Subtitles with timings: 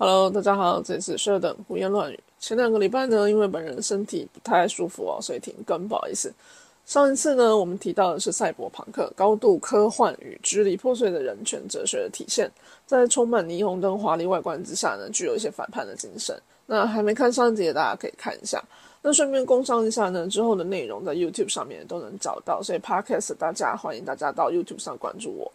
[0.00, 2.20] Hello，大家好，这里是舍等胡言乱语。
[2.38, 6.32] 前两个礼拜呢，因为本人身体不太舒服哦，所以停更，不好意思。
[6.86, 12.48] 上一次呢，我们提到的是赛博朋克，高度科幻与支离破碎的人权哲学的体现，
[12.86, 16.40] 在充满霓虹灯华丽外观之下呢，具有一些反叛的精神。
[16.66, 18.62] 那还没看上一集的大家可以看一下。
[19.02, 25.52] 那顺便工商一下呢，之后的内容在 YouTube 上面都能找到，所以 Podcast 大家欢迎大家到 YouTube 上关注我。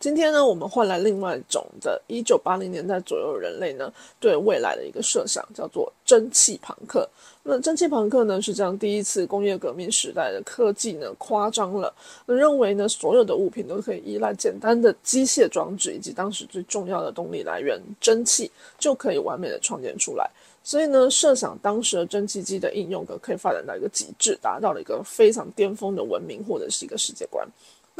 [0.00, 7.08] 今天呢，我们换来另外一种的1980年代左右人类呢对未来的一个设想，叫做蒸汽朋克。
[7.42, 11.92] 那蒸汽朋克呢是将第一次工业革命时代的科技呢夸张了，
[12.26, 20.30] 认为呢所有的物品都可以依赖简单的机械装置以及当时最重要的动力来源蒸汽就可以完美的创建出来。
[20.62, 27.48] 所以呢，设想当时的蒸汽机的应用可可以发展到一个极致，达到了一个非常巅峰的文明或者是一个世界观。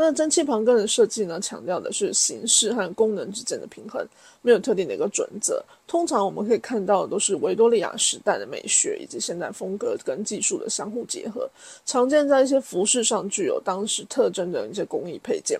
[0.00, 4.06] 那蒸汽朋克的设计呢，强调的是形式和功能之间的平衡，
[4.42, 5.60] 没有特定的一个准则。
[5.88, 11.50] 通常我们可以看到的都是维多利亚时代的美学以及现代风格跟技术的相互结合，
[11.84, 15.58] 常见在一些服饰上具有当时特征的一些工艺配件。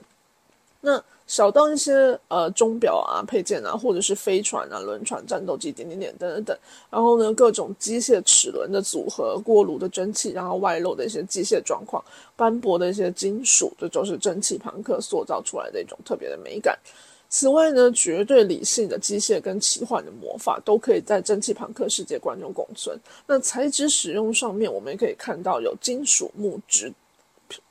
[0.80, 12.02] 那小到一些呃钟表啊配件啊，或者是飞船啊、轮船、战斗机点点点等等等，然后呢各种机械齿轮的组合、锅炉的蒸汽，然后外露的一些机械状况、
[12.36, 16.78] 斑驳的一些金属，这就是蒸汽朋克塑造出来的一种特别的美感。
[17.28, 22.98] 此外呢，绝对理性的机械跟奇幻的魔法都可以在蒸汽朋克世界观中共存。
[23.26, 26.90] 那材质使用上面，我们也可以看到有金属、木质、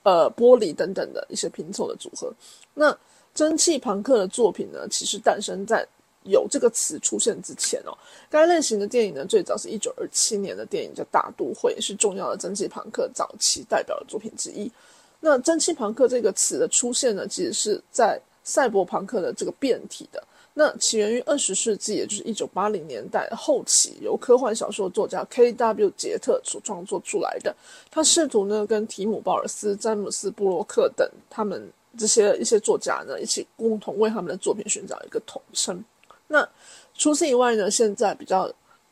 [0.04, 2.34] 呃玻璃等等的一些拼凑的组合。
[2.74, 2.98] 那
[3.34, 5.88] 蒸汽朋克的作品呢，其实诞生在
[6.24, 7.98] 有这个词出现之前哦。
[8.30, 14.72] 该类型的电影呢，最早是一九二七年的电影叫《大都会》，是重要的蒸汽朋克早期代表的作品之一。
[15.20, 20.24] 那蒸汽朋克这个词的出现呢，其实是在赛博朋克的这个变体的。
[20.60, 25.92] 那起源于二十世纪，也就是一九八零年代后期，由科幻小说作家 K.W.
[25.96, 27.56] 杰特所创作出来的。
[27.92, 31.72] 他试图呢，跟提姆·鲍尔斯、詹姆斯·布洛克等他们。
[31.98, 35.84] 这些一些作家呢，一起共同为他们的作品寻找一个统称。
[36.28, 36.48] 那
[36.94, 38.42] 除此以外呢，现在比较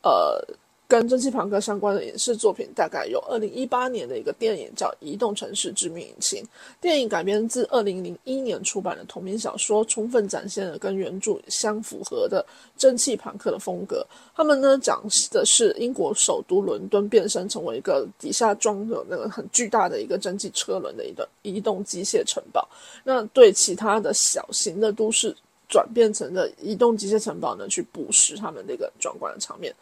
[0.02, 0.44] 呃
[0.88, 6.44] 跟蒸汽朋克相关的影视作品，大概有二零一八年的一个电影叫《移动城市致命引擎》。
[6.80, 12.46] 电影改编自二零零一年出版的同名小说，充分展现了跟原著相符合的
[12.78, 14.06] 蒸汽朋克的风格。
[14.36, 22.68] 他们呢讲的是英国首都伦敦变身成为一个底下装着那个很巨大的一个蒸汽车轮的一个移动机械城堡。
[23.04, 25.36] 那对其他的小型的都市
[25.68, 29.74] 转变成的移动机械城堡呢，去捕食他们那个壮观的场面。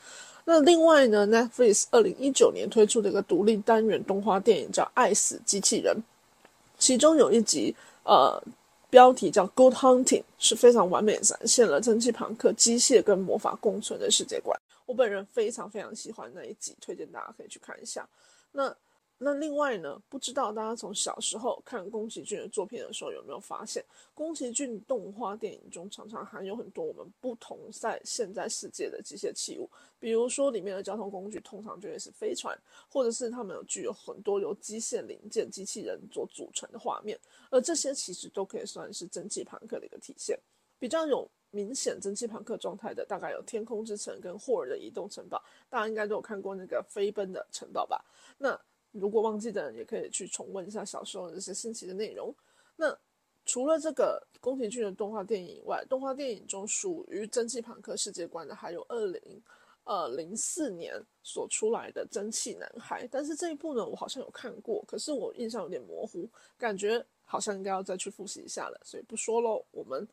[0.46, 5.96] 那另外呢，Netflix 二零一九年推出的一个独立单元动画电影叫《爱死机器人》，
[6.78, 8.42] 其中有一集呃。
[8.90, 14.56] 标题叫《Good Hunting》，是非常完美展现了蒸汽朋克机械跟魔法共存的世界观。
[14.86, 18.08] 我本人非常非常喜欢那一集，推荐大家可以去看一下。
[18.52, 18.72] 那。
[19.18, 32.58] 那另外呢，不知道大家从小时候看宫崎骏的作品的时候，有没有发现，宫崎骏动画电影中常常含有很多我们不同在现在世界的机械器物，比如说里面的交通工具通常就会是飞船，
[32.90, 37.18] 或者是他们有具有很多由机械零件、机器人所组成的画面，
[37.50, 40.38] 而这些其实都可以算是蒸汽朋克的一个体现。
[40.80, 45.38] 比较有明显蒸汽朋克状态的，大概有《天空之城》跟《霍尔的移动城堡》，
[45.70, 48.04] 大家应该都有看过那个飞奔的城堡吧？
[48.38, 48.60] 那
[48.94, 52.34] 如果忘记的人，也可以去重温一下小时候的这些新奇的内容。
[52.78, 52.98] 那
[53.46, 59.44] 除了这个宫崎骏的动画电影以外，动画电影中属于蒸汽朋克世界观的，还有二零
[59.84, 60.94] 呃零四年
[61.24, 63.06] 所出来的《蒸汽男孩》。
[63.12, 70.08] 但是这一部呢，我好像有看过，可是我印象有点模糊，感觉好像应该要再去复习一下了，所以不说喽，我们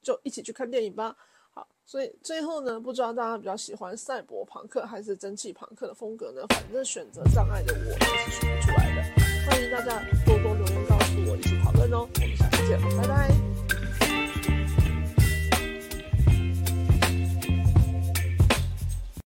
[0.00, 1.16] 就一起去看电影吧。
[1.52, 6.42] 好，所以最后呢，不知道大家比较喜欢赛博朋克还是蒸汽朋克的风格呢？
[6.50, 9.50] 反正选择障碍的我是选不出来的。
[9.50, 10.96] 欢迎大家多多留言告